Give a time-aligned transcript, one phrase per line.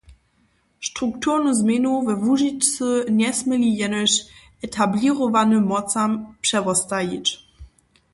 [0.81, 4.11] Strukturnu změnu we Łužicy njesměli jenož
[4.65, 6.11] etablěrowanym mocam
[6.43, 7.27] přewostajić.